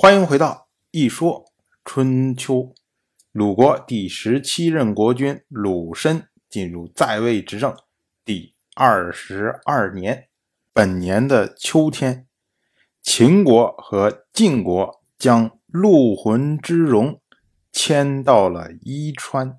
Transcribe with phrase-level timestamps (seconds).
[0.00, 1.46] 欢迎回到《一说
[1.84, 2.54] 春秋》。
[3.32, 7.76] 鲁国第十七任国君鲁申进入在位执政
[8.24, 10.28] 第二十二年，
[10.72, 12.28] 本年的秋天，
[13.02, 17.20] 秦国和晋国将陆浑之戎
[17.72, 19.58] 迁到了伊川。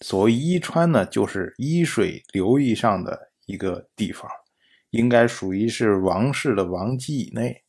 [0.00, 4.28] 所谓伊川呢，就是伊水流域上的一个地方，
[4.90, 7.62] 应该属于是王室的王畿以内。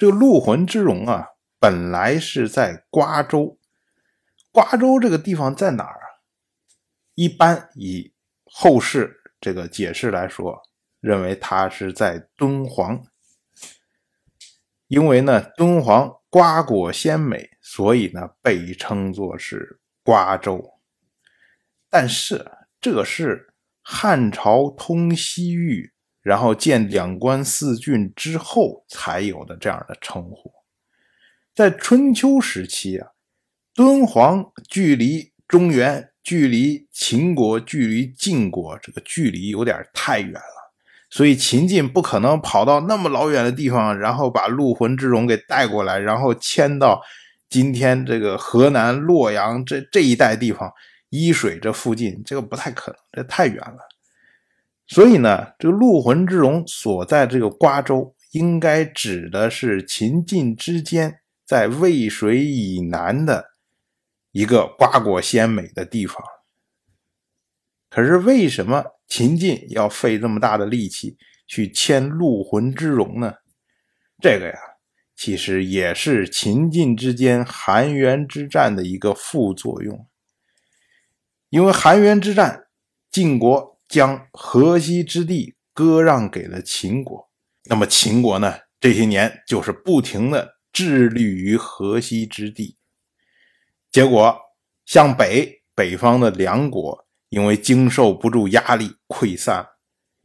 [0.00, 1.28] 这个陆浑之戎啊，
[1.58, 3.58] 本来是在瓜州。
[4.50, 6.24] 瓜州这个地方在哪儿啊？
[7.14, 8.14] 一般以
[8.46, 10.62] 后世这个解释来说，
[11.00, 13.04] 认为它是在敦煌。
[14.86, 20.80] 因为呢，敦煌瓜果鲜美，所以呢被称作是瓜州。
[21.90, 25.92] 但是这是汉朝通西域。
[26.22, 30.52] 然后建两关四郡之后才有的这样的称呼，
[31.54, 33.08] 在春秋时期啊，
[33.74, 40.72] 敦煌距离中原、距离秦国、距离晋国这个距离有点太远了，
[41.08, 47.02] 所以秦晋不可能跑到那么老远的地方，然后把陆浑之戎给带过来，然后迁到
[47.48, 50.70] 今天这个河南洛阳这这一带地方，
[51.08, 53.78] 伊水这附近，这个不太可能，这太远了。
[54.92, 63.50] 所以呢，这个陆浑之戎所在这个瓜州，应该指的是秦晋之间在渭水以南的
[64.32, 66.20] 一个瓜果鲜美的地方。
[67.88, 73.34] 可是为什么秦晋要费这么大的力气去迁陆浑之戎呢？
[74.20, 74.58] 这个呀，
[75.14, 80.08] 其实也是秦晋之间韩元之战的一个副作用。
[81.48, 82.64] 因为韩元之战，
[83.12, 83.70] 晋国。
[83.90, 87.28] 将河西之地割让给了秦国，
[87.64, 88.54] 那么秦国呢？
[88.78, 92.76] 这些年就是不停的致力于河西之地，
[93.90, 94.38] 结果
[94.86, 99.66] 向北北方的梁国因为经受不住压力溃散，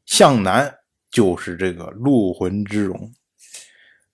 [0.06, 0.72] 向南
[1.10, 3.14] 就是这个陆浑之戎，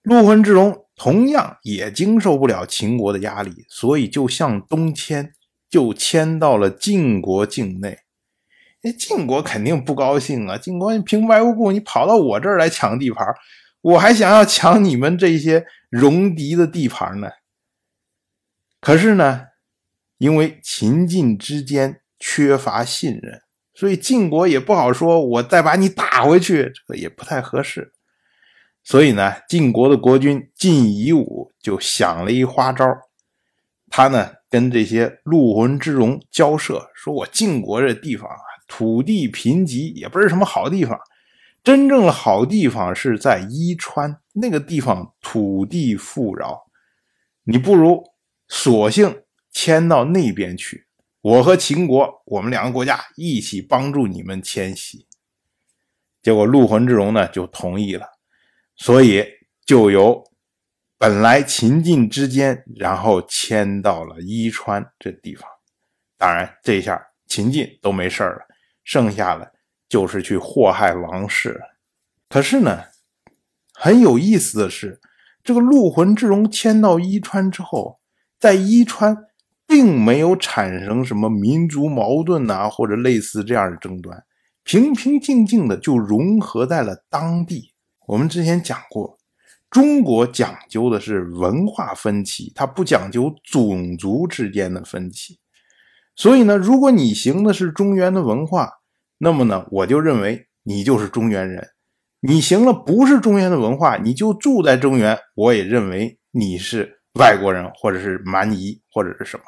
[0.02, 5.34] 陆浑之戎同样也经受不了秦国的压力，所以就向东迁，
[5.70, 8.00] 就迁到了晋国境内。
[8.84, 10.58] 那晋国肯定不高兴啊！
[10.58, 13.28] 晋国你平白无故你跑到我这儿来抢地盘，
[13.82, 17.30] 我还想要抢你们这些戎狄的地盘呢。
[18.80, 19.46] 可是呢，
[20.18, 23.42] 因为秦晋之间缺乏信任，
[23.76, 27.94] 所以晋国也不好说，我再把你打回去，这个也不太合适。
[28.84, 32.84] 所以呢，晋国的国君晋夷吾就想了一花招，
[33.92, 38.51] 他呢跟这些陆浑之戎交涉，说我晋国这地方啊。
[38.74, 40.98] 土地贫瘠，也不是什么好地方。
[41.62, 46.58] 真正的好地方是在伊川那个地方，土地富饶。
[47.44, 48.02] 你不如
[48.48, 50.88] 索性迁到那边去。
[51.20, 55.06] 我和秦国，我们两个国家一起帮助你们迁徙。
[56.22, 58.08] 结果陆浑之戎呢就同意了，
[58.78, 59.26] 所以
[59.66, 60.24] 就由
[60.98, 65.46] 本来秦晋之间，然后迁到了伊川这地方。
[66.18, 68.48] 当然，这下秦晋都没事了。
[68.84, 69.54] 剩下的
[69.88, 71.62] 就是去祸害王室。
[72.30, 72.84] 可是呢，
[73.74, 75.00] 很有意思的是，
[75.44, 78.00] 这个陆浑之戎迁到伊川之后，
[78.40, 79.18] 在伊川
[79.68, 84.24] 并没有产生什么民族矛盾呐，或者类似这样的争端，
[84.64, 87.74] 平平静静的就融合在了当地。
[88.08, 89.18] 我们之前讲过，
[89.70, 95.41] 中国讲究的是文化分歧，它不讲究种族之间的分歧。
[96.16, 98.70] 所以呢，如果你行的是中原的文化，
[99.18, 101.64] 那么呢，我就认为你就是中原人；
[102.20, 109.44] 你行了不是中原的文化，你就住在中原，我也认为你是外国人，或者是蛮夷，或者是什么。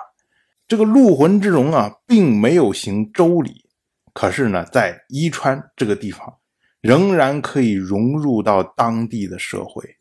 [0.68, 3.66] 这个陆浑之戎啊，并没有行周礼，
[4.13, 6.38] 可是呢，在伊川这个地方，
[6.81, 9.97] 仍然可以融入到当地的社会。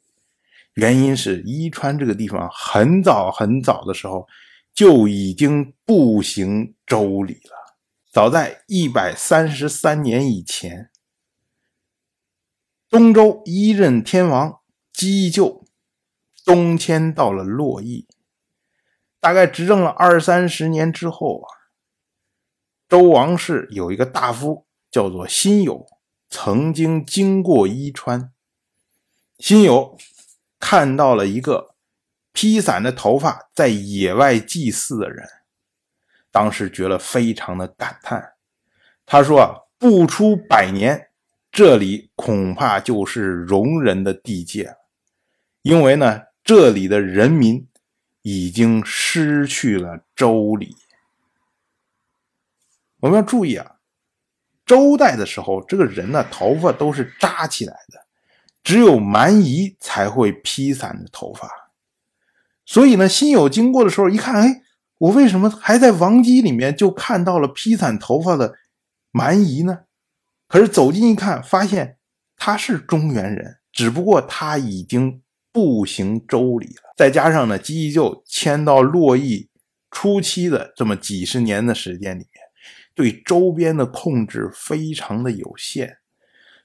[0.75, 4.27] 原因是伊川这个地方很早很早的时候。
[4.75, 7.77] 就已经不行周礼了。
[8.11, 10.91] 早在一百三十三年以前，
[12.89, 14.61] 东周一任天王
[14.93, 15.65] 姬就
[16.45, 18.07] 东迁到了洛邑。
[19.21, 21.49] 大概执政了二三十年之后啊，
[22.89, 25.87] 周王室有一个大夫叫做辛酉，
[26.29, 28.33] 曾经经过伊川。
[29.39, 29.99] 辛酉
[30.59, 31.72] 看到了一个。
[32.33, 35.29] 披散的头发在野外祭祀的人，
[36.31, 38.33] 当时觉得非常的感叹。
[39.05, 41.11] 他说：“，不出百年，
[41.51, 44.77] 这里恐怕就是戎人的地界了。
[45.61, 47.69] 因为呢，这里的人民
[48.23, 50.77] 已经失去了周礼。
[53.01, 53.77] 我们要注意啊，
[54.65, 58.07] 周代的时候，这个人呢，头发都是扎起来的，
[58.65, 61.62] 只有蛮夷才会披散着头发。
[62.65, 64.63] 所以呢，辛酉经过的时候一看，哎，
[64.99, 68.55] 我为什么还在王姬里面就看到了披散头发的
[69.11, 69.81] 蛮夷呢？
[70.49, 71.99] 可是走近一看，发现
[72.37, 75.21] 他是中原人，只不过他已经。
[75.55, 79.51] 不行周礼了，再加上呢，姬宜臼迁到洛邑
[79.91, 82.43] 初期的这么几十年的时间里面，
[82.95, 85.99] 对周边的控制非常的有限，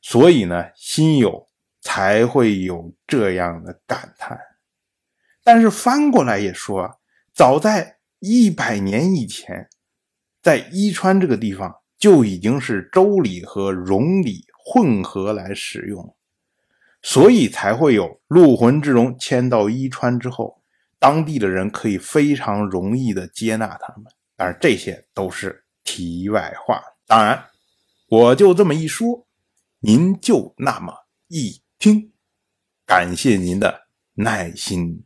[0.01, 1.47] 所以呢，辛酉
[1.81, 4.39] 才会有这样的感叹。
[5.47, 6.99] 但是翻过来也说，
[7.33, 9.69] 早在一百年以前，
[10.41, 16.13] 在伊川这个地方就已经是周礼和戎礼混合来使用。
[17.01, 20.61] 所以才会有陆浑之戎迁到伊川之后，
[20.99, 24.03] 当地的人可以非常容易的接纳他们。
[24.35, 26.83] 当然，这些都是题外话。
[27.05, 27.41] 当然，
[28.09, 29.25] 我就这么一说，
[29.79, 30.93] 您就那么
[31.29, 32.11] 一听。
[32.85, 35.05] 感谢您的耐心